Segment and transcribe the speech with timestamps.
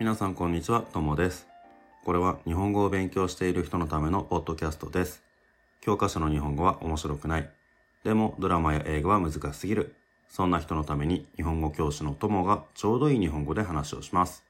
[0.00, 1.46] 皆さんこんにちは、ともです。
[2.06, 5.22] これは日本語を勉強している人のためのポッドキャストです。
[5.82, 7.50] 教科書の日本語は面白くない。
[8.02, 9.94] でもドラマや映画は難しすぎる。
[10.30, 14.42] そんな人のために日本語教師の友がちょうどいい日本語で話をします。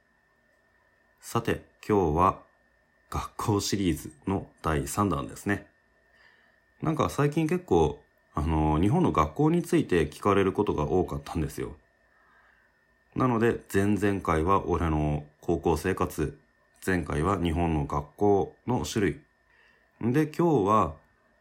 [1.20, 2.38] さて、今日は
[3.10, 5.66] 学校シリーズの第3弾ですね。
[6.80, 7.98] なんか最近結構、
[8.36, 11.74] あの、日本の学校について聞かれることが多かったんですよ。
[13.16, 16.38] なので、前々回は俺の高校生活、
[16.86, 19.20] 前回は日本の学校の種類。
[20.12, 20.94] で、今日は、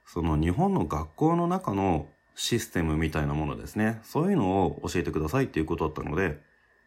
[0.05, 3.99] その日本の学校の中のシステムみたいなものですね。
[4.03, 6.39] そういうのを教えてくださいっていうことだったので、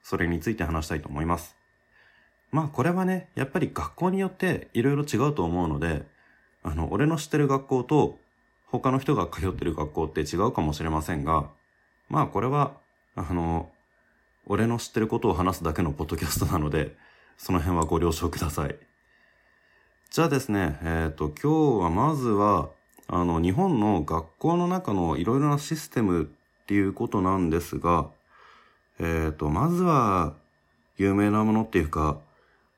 [0.03, 1.57] それについて話したいと思います。
[2.51, 6.05] まあこれはね、やっぱり学校によっていろいろ違うと思うので、
[6.65, 8.19] あの、俺の知ってる学校と
[8.67, 11.49] 他の人が通ってる学校って違うかもしれませんが、
[12.09, 12.75] まあこれは、
[13.15, 13.71] あの、
[14.46, 16.96] 俺の知ってることを話すだけのポッドキャストなので、
[17.37, 18.76] その辺はご了承ください。
[20.10, 22.68] じゃあですね、えっ、と、今日はまずは、
[23.09, 28.09] あの、日本の学校の中のいろいろなシステムっていうことなんですが、
[28.99, 30.34] えっ、と、まずは、
[30.99, 32.18] 有名なものっていうか、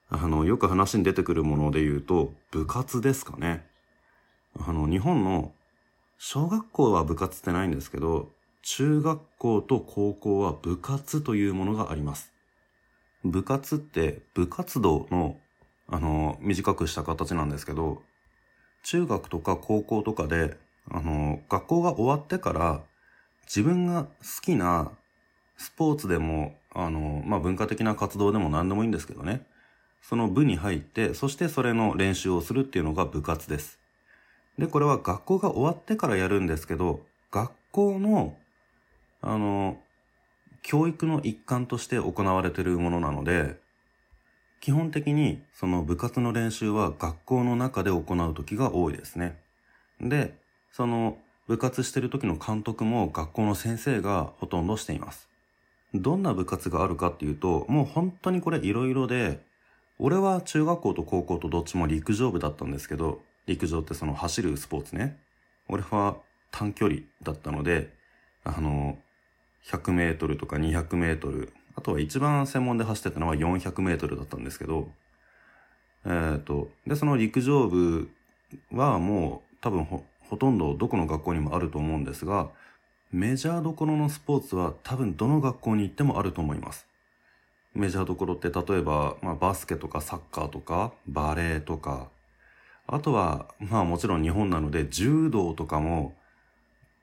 [0.08, 3.66] あの、よく話に出てくるもので言うと、部活ですかね。
[4.58, 5.52] あの、日本の、
[6.18, 8.30] 小学校は部活ってないんですけど、
[8.66, 12.32] 中学校と高校は部活というものがあります。
[13.22, 15.36] 部活って部活動の、
[15.86, 18.02] あの、短くした形なんですけど、
[18.82, 20.56] 中学とか高校とかで、
[20.90, 22.80] あの、学校が終わってから、
[23.44, 24.08] 自分が好
[24.42, 24.92] きな
[25.58, 29.46] スポーツでも、あの、まあ、文化的な活動でも何でもいいんですけどね。
[30.00, 33.78] その部に入って、そしてそれの練習をするっていうのが部活です。
[34.58, 38.38] で、これは学校が終わってからやるんですけど、学校の
[39.26, 39.78] あの、
[40.62, 43.56] 教育の一環として行われているものなので、
[44.60, 49.38] 基本的にその部活の練習は学校の中で行う時が多いですね。
[50.00, 50.34] で、
[50.72, 55.28] その部活してる時の監督も学校の先生がほとんどしています。
[55.94, 59.40] どんな部活があるかっていうと、もう本当にこれ色々で、
[59.98, 65.18] 俺は中学校と高校とどっちも陸上部だったんですけど、陸上ってその走るスポーツね。
[65.68, 66.16] 俺は
[66.50, 67.92] 短距離だったので、
[68.44, 68.98] あの、
[69.66, 74.88] 100メートルとか200メートル、あとは一番専門で走ってたのは400メートルだったんですけど、
[76.04, 78.10] えっ、ー、と、で、その陸上部
[78.72, 82.50] はもう多分ほほとんどどこの学校にもあると思うんですが、
[83.12, 86.86] メジャーどころのスポーツは多分どの学校に行ってもあると思います。
[87.74, 92.08] メジャーどころって例えば、まあ、バスケとかサッカーとかバレーとか、
[92.86, 96.14] あとは、まあもちろん日本なので柔道とかも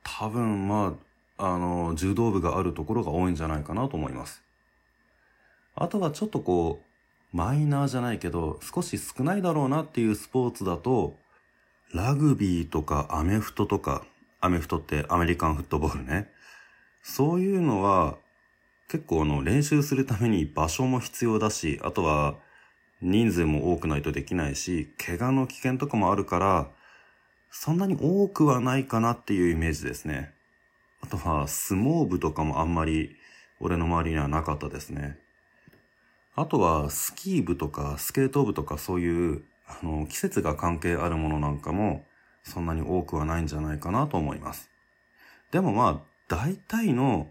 [0.03, 1.10] 多分まあ
[1.43, 4.43] あの、柔道部があるところが多いんじゃないかなと思います。
[5.75, 6.81] あとはちょっとこ
[7.33, 11.17] う、マイナーじゃないけど、少し少ないだろうなっていうスポーツだと、
[11.93, 14.05] ラグビーとかアメフトとか、
[14.39, 16.29] アメフトってアメリカンフットボールね。
[17.01, 18.17] そういうのは、
[18.87, 22.35] 結構あの練習するために場所も必要だし、あとは
[23.01, 26.69] 人数も多くないとできないし、怪我の危険とかもあるから、
[27.49, 30.33] そんなに多くはないかなっていうイメージですね。
[31.01, 33.15] あとは、相撲部とかもあんまり、
[33.59, 35.19] 俺の周りにはなかったですね。
[36.35, 42.05] あとは、スキー部とか、スケート部とか、そういう、あの、季節が関係あるものなんかも、
[42.43, 44.69] そんなに多くはないんじゃないかなと思います。
[45.51, 47.27] でもまあ、大体の、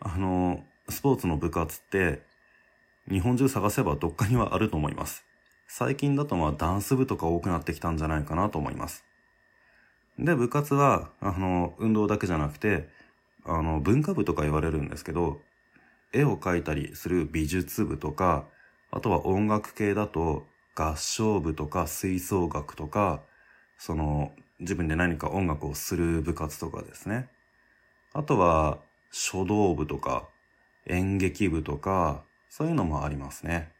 [0.00, 2.22] あの、スポーツの部活って、
[3.08, 5.24] 日本中探せばどっかにはあると思います。
[5.68, 9.04] 最近だとまあ、ダンス部とか多くなってきたんじゃないかなと思います。
[10.18, 12.88] で、部活は、あの、運動だけじゃなくて、
[13.44, 15.40] あの、文化部とか言われるんですけど、
[16.12, 18.46] 絵を描いたりする美術部とか、
[18.90, 23.22] あとは音楽系だと合唱部とか吹奏楽とか、
[23.78, 27.28] その、自分で何か音楽をする部活とかですね。
[28.12, 28.78] あとは、
[29.10, 30.28] 書道部とか、
[30.86, 33.72] 演劇部とか、そういうのもありますね。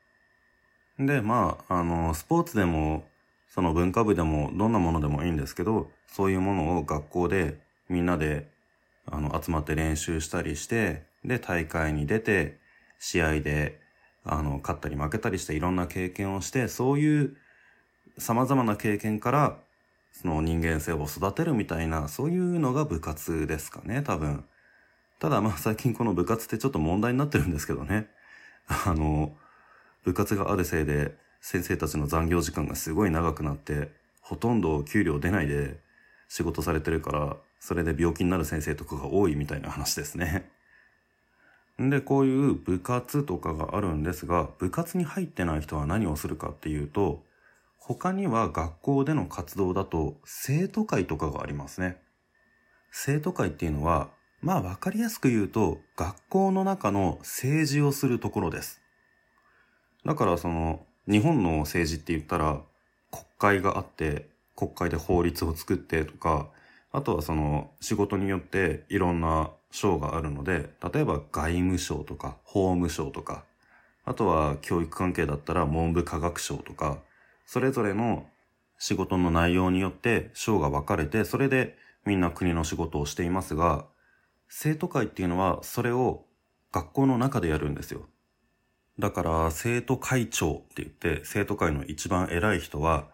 [0.98, 3.08] で、まあ、あの、スポーツでも、
[3.48, 7.58] その文化部でもどんなものでもいいんですけど、そういうものを学校で
[7.88, 8.48] みんなで
[9.06, 12.58] あの集まって練習したりして、で大会に出て、
[12.98, 13.80] 試合で
[14.24, 17.36] あの勝ったり負けたりしていろんな経験をして、そういう
[18.18, 19.56] 様々な経験から
[20.12, 24.44] その人間性を育てるみたいな、そういうのが部活ですかね、多分。
[25.18, 28.08] ただまあ最近この部活ってちょっと問題になってるんですけどね。
[28.68, 29.36] あの、
[30.04, 35.78] 部活があるせいで先生たちの残業時間がすごい長くなって、ほとんど給料出ないで
[36.28, 40.50] 仕事されてるから、それで病気になる先生とかが多いみたいな話ですね。
[41.78, 47.24] で、こういう部活とかがあるんですが、部活に入ってない人は何をするかっていうと、
[47.76, 52.00] 他には学校での活動だと生徒会とかがありますね。
[52.90, 54.10] 生徒会っていうのは、
[54.40, 58.80] まあわかりやすく言うと、学校の中の政治をするところです。
[60.04, 62.62] だからその、日本の政治って言ったら、
[63.10, 66.48] 国会があって、国会で法律を作ってとか、
[66.92, 73.44] あとはその仕事によっていろんな省があるので、例えば外務省とか法務省とか、
[74.04, 76.98] あとは教育関係だったら文部科学省とか、
[77.46, 78.26] それぞれの
[78.78, 83.84] 仕事の内容によって省が分かれて、それでみんな国の仕事をしていますが、
[84.48, 86.24] 生徒会っていうのはそれを
[86.72, 88.08] 学校の中でやるんですよ。
[88.98, 93.08] だから生徒会長って言って生徒会の一番偉い人は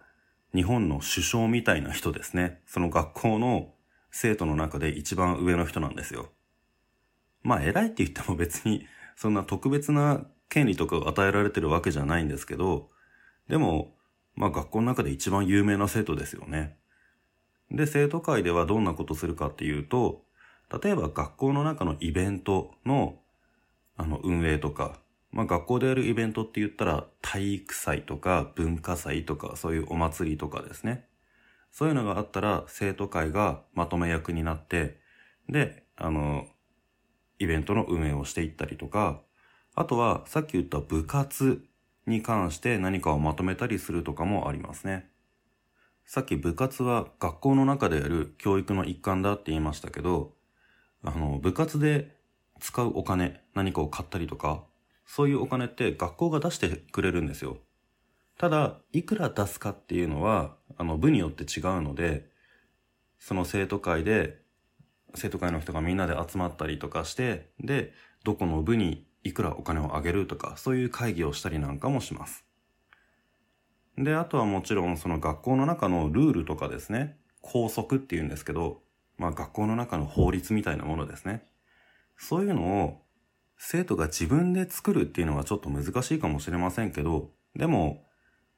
[0.56, 2.62] 日本の首相みたいな人ですね。
[2.66, 3.74] その学校の
[4.10, 6.30] 生徒の中で一番上の人なんですよ。
[7.42, 8.86] まあ偉いって言っても別に
[9.16, 12.88] そんな特別な権利とかが与えられてるわけじゃないんですけど、
[13.48, 13.94] でも、
[14.34, 16.76] まあ学校の中で一番有名な生徒ですよね。
[17.70, 20.22] で、生徒会ではどんなことするかっていうと、
[20.82, 23.18] 例えば学校の中のイベントの、
[23.96, 24.98] あの、運営とか、
[25.36, 31.04] まあ学校でやるイベントって言ったら体育祭とか文化祭とかそういうお祭りとかですね。
[31.70, 34.98] そういうのがあったら生徒会がまとめ役になって、
[35.50, 36.46] で、あの、
[37.38, 39.20] イベントの運営をしていったりとか、
[39.74, 41.62] あとはさっき言った部活
[42.06, 45.10] に関して何かをまとめたりするとかもありますね。
[46.06, 50.32] さっき部活は学校の中でやる教育の一環だって言いましたけど、
[51.04, 52.16] あの、部活で
[52.58, 54.64] 使うお金、何かを買ったりとか、
[55.06, 57.58] そういうお金って学校が出してくれるんですよ。
[58.38, 62.28] ただ、いくら出すかっていうのは、あの、部によって違うので、
[63.18, 64.42] その生徒会で、
[65.14, 67.94] 生徒会の人がみんなで集まったりとかして、で、
[68.24, 72.44] どこの部にいくらお金をあげるとか、そういう会議をしたりなんかもします。
[73.96, 78.82] で、あとはもちろんその学校の中のルールとかですね、校則っていうんですけど、
[79.16, 81.46] まあ学校の中の法律みたいなものですね。
[82.18, 83.05] そういうのを
[83.56, 88.04] 生徒が自分で作るっていうのはちょっと難しいかもしれませんけど、でも、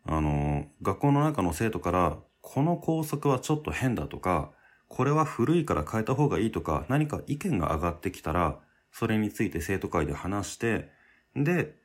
[0.05, 4.53] あの、学校の中の生徒から、この校則はちょっと変だとか、
[4.89, 8.59] これは古いから変えた方がいいとか、何か意見が上がってきたら、
[8.91, 10.91] それについて生徒会で話して、
[11.37, 11.77] で、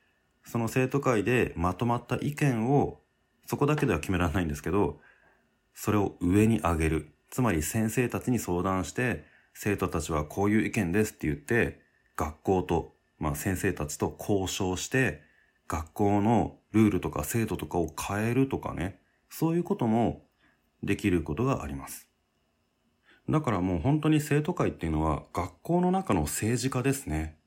[0.46, 3.02] その生徒会でまとまった意見を
[3.46, 5.00] そこだけでは決められないんですけど、
[5.74, 7.10] それを上に上げる。
[7.30, 11.82] つまり先生たちに相談して、生徒たちはこういう意見ですって言って、
[12.16, 12.93] 学校と、
[13.24, 15.22] まあ先生たちと交渉して、
[15.70, 19.00] 学校のルールとか制度とかを変えるとかね、
[19.30, 20.26] そういうことも
[20.84, 22.10] できることがあります。
[23.30, 27.38] だからもう本当に生徒会っていうのは学校の中の政治家ですね。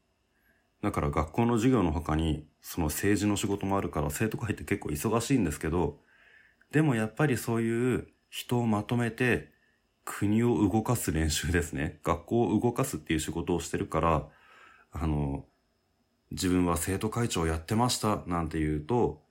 [0.83, 5.99] だから学校の授業の他にその政治の仕事もあるから生徒会って結構忙しいんですけど、
[6.73, 9.53] でもやっぱりそういう人をまとめて
[10.07, 12.01] 国を動かす練習ですね。
[12.03, 14.29] 学校を動かすっていう仕事をしてるから、
[14.93, 15.45] あの、
[16.31, 19.23] 自分は生徒会長やってましたなんて言うと、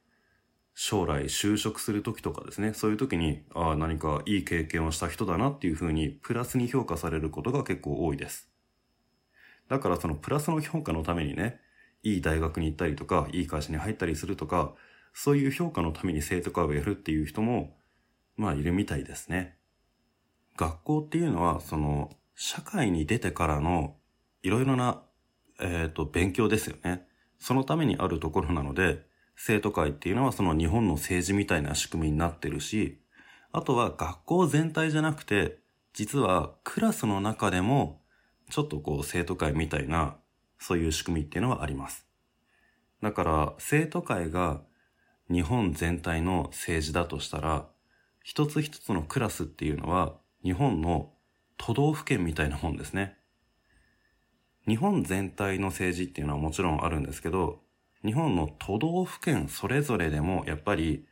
[0.74, 8.50] 将来就職する時とかですね、そういう時に、ああ、何かいい経験をした人だなっていうふうに、プラスに評価されることが結構多いです。
[9.70, 11.60] だからそのプラスの評価のためにね、
[12.04, 14.74] いい大学に行ったりとか、いい会社に入ったりするとか、
[15.14, 17.78] そういう評価のために生徒会をやるっていう人も、
[18.36, 19.58] まあいるみたいですね。
[20.58, 23.96] 学校っていうのは、その、社会に出てからの、
[24.44, 25.04] いろいろな、
[25.60, 27.08] えっ、ー、と、勉強ですよね。
[27.40, 33.00] そのためにあるところなので、生徒会っていうのはその日本の政治みたいな仕組みになってるし、
[33.52, 35.60] あとは学校全体じゃなくて、
[35.94, 38.02] 実はクラスの中でも、
[38.50, 40.18] ちょっとこう生徒会みたいな
[40.60, 42.06] そういう仕組みっていうのはあります。
[43.02, 44.62] だから生徒会が
[45.30, 47.68] 日本全体の政治だとしたら、
[48.24, 51.12] 一つ一つのクラスっていうのは日本の
[51.58, 53.18] 都道府県みたいなもんですね。
[54.68, 57.60] 日本全体の政治っていうのはもちろんあるんですけど、
[58.04, 61.06] 日本の都道府県それぞれでもやっぱり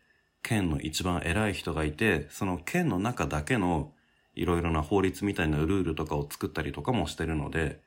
[0.44, 3.94] 県の一番偉い人がいて、その県の中だけの
[4.36, 7.82] いろいろな法律みたいなルールとかを作ったりとかもしてるので、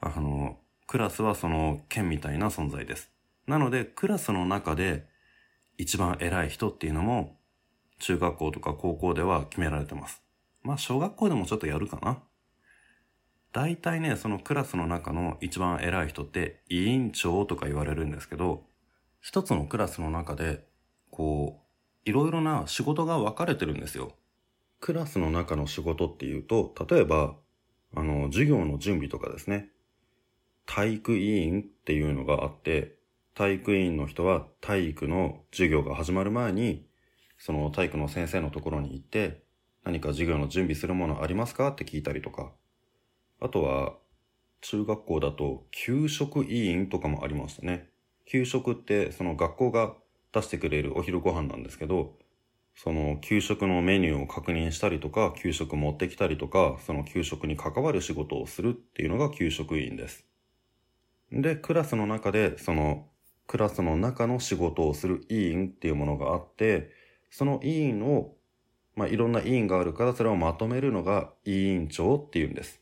[0.00, 3.10] あの、クラスはその県みたいな存在です。
[3.46, 5.06] なので、クラスの中で
[5.78, 7.36] 一番偉い人っていうのも、
[7.98, 10.22] 中学校とか高校では決められてます。
[10.62, 12.22] まあ、小学校でもちょっとやるかな。
[13.52, 18.64] 大体ね、そのクラスの中の一番偉い人って委員長とか言われるんですけど、
[19.20, 20.66] 一つのクラスの中で、
[21.10, 21.60] こ
[22.06, 24.12] う、いろいろな仕事が分かれてるんですよ。
[24.78, 27.34] クラスの中の仕事っていうと、例えば、
[27.94, 29.68] あの、授業の準備とかですね。
[30.64, 32.96] 体育委員っていうのがあって、
[33.34, 36.86] 体育委員の人は体育の授業が始まる前に、
[37.36, 39.42] その体育の先生のところに行って、
[39.82, 42.52] 何か授業の準備するものありますかって聞いたりとか、
[43.40, 43.94] あとは、
[44.60, 47.88] 中学校だと給食委員とかもありましたね。
[48.26, 49.94] 給食ってその学校が
[50.32, 52.18] 出してくれるお昼ご飯なんですけど、
[52.74, 60.26] その給食のメニューを確認したりとか、給食持ってきたりとか、その給食に関わる仕事をするっていうのが給食委員です。
[61.32, 63.08] で、クラスの中で、その、
[63.46, 66.90] クラスの中の仕事をする委員っていうものがあって、
[67.30, 68.36] その委員を、
[68.94, 72.80] まあ、いろんな委員があるから、それをまとめるのが委員長っていうんです。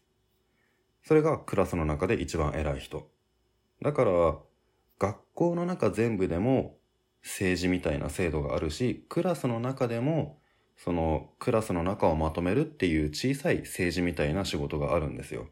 [1.08, 3.08] それがクラスの中で一番偉い人。
[3.80, 4.36] だから、
[4.98, 6.76] 学校の中全部でも
[7.22, 10.38] 政治みたいな制度があるし、クラスの中でも、
[10.76, 15.48] そのクラスの中をまとめるっていう小さい政治みたいな仕事があるんですよ。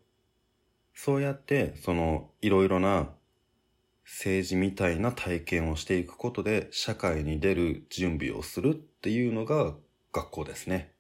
[0.93, 3.09] そうやって、そのいろいろな
[4.05, 9.73] 政治みたいな体験をしていくことで社会に出る準備をするっていうのが
[10.13, 10.93] 学校ですね。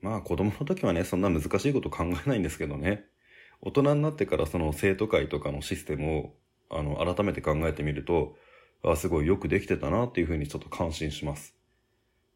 [0.00, 3.06] まあ子供の時はね、そんな難しいこと考えないんですけどね。
[3.62, 6.34] 大人になってからその生徒会とかのシステムを
[6.70, 8.36] あの改めて考えてみると、
[8.84, 11.54] あすごいよくできてたなっていうふうにちょっと感心します。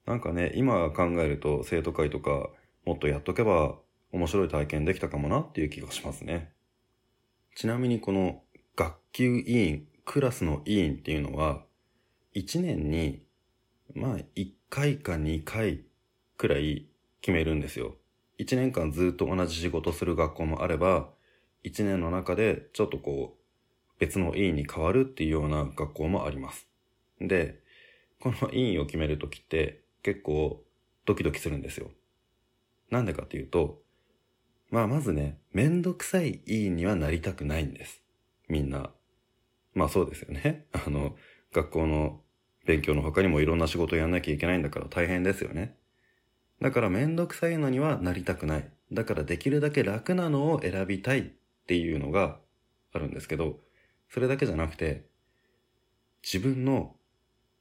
[0.06, 2.48] なんかね、今考えると生徒会とか
[2.84, 3.76] もっとやっとけば
[4.12, 6.52] 面白い体験できたかもなっていう気がしますね。
[7.54, 8.42] ちなみにこの
[8.76, 11.64] 学級委員、クラスの委員っていうのは、
[12.34, 13.22] 1年に、
[13.94, 15.84] まあ1回か2回
[16.36, 16.88] くらい
[17.20, 17.96] 決めるんですよ。
[18.40, 21.10] 1年間ずっと同じ仕事する学校もあれば、
[21.64, 26.66] 1年の中でちょっとこう、別の委員に変わるっていうような学校もあります。
[27.20, 27.60] で、
[28.18, 30.64] この委員を決めるときって結構
[31.04, 31.90] ドキドキするんですよ。
[32.90, 33.82] なんでかっていうと、
[34.70, 38.02] まあまずね、めんどくさい委員にはなりたくないんです。
[38.48, 38.90] みんな。
[39.74, 40.66] まあそうですよね。
[40.72, 41.16] あの、
[41.52, 42.22] 学校の
[42.64, 45.76] 勉強の他にもいろんな仕事やんなきゃいけないんだから大変ですよね。
[46.60, 48.70] だからめんどくさいのにはなりたくない。
[48.92, 51.22] だからできるだけ楽なのを選びたいっ
[51.66, 52.38] ていうのが
[52.92, 53.60] あるんですけど、
[54.08, 55.06] それだけじゃなくて、
[56.22, 56.96] 自分の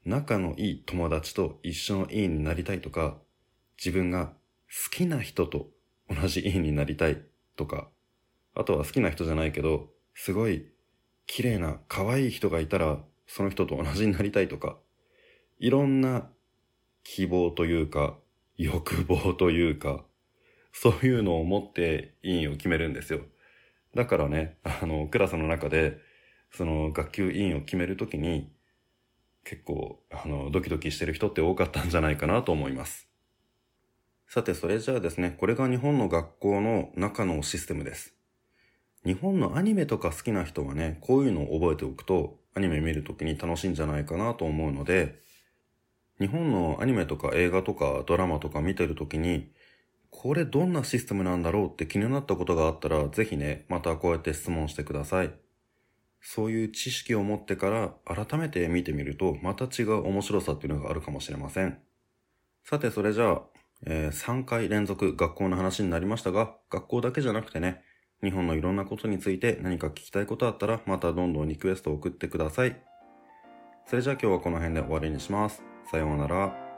[0.05, 3.17] 仲のいい友達と一緒の委員になりたいとか、
[3.77, 4.33] 自分が
[4.67, 5.67] 好きな人と
[6.09, 7.21] 同じ委員になりたい
[7.55, 7.89] とか、
[8.55, 10.65] あとは好きな人じゃないけど、すごい
[11.27, 14.77] 綺麗な可愛い人がいたら、その人と同じになりたいとか、
[15.59, 16.29] いろんな
[17.03, 18.17] 希望というか、
[18.59, 20.03] 欲望というか、
[20.73, 23.21] そういうのを持って委員を決めるんですよ。
[23.95, 25.97] だからね、あの、クラスの中で、
[26.51, 28.51] その学級委員を決めるときに、
[29.45, 33.07] 結構、あの、ドキドキしてる人って多かったんじゃないかなと思います。
[34.27, 38.13] さて、それじゃあですね、これが日本の学校の中のシステムです。
[39.05, 45.21] 日本のアニメとか好きな人はね、こういうのを覚えておくと、アニメ見るときに楽しいんじゃないかなと思うので、
[46.19, 49.51] 日本のアニメとか映画とかドラマとか見てるときに、
[50.09, 55.33] これどんなシステムなんだろうって気になったことがあったら、ぜひね、またこうやって質問してください。
[56.21, 61.79] そういう知識を持ってから改めて見てみるとまた違う面白さっていうのがあるかもしれません。
[62.63, 63.41] さてそれじゃあ、
[63.85, 67.81] えー、3回連続学校の話になりましたが、学校だけじゃなくてね、
[68.21, 72.75] 日本のいろんなことについて何か聞きたいことあったらまたどんどんリクエストを送ってください。
[73.89, 75.63] それじゃあ今日はこの辺で終わりにします。
[75.89, 76.68] さようなら。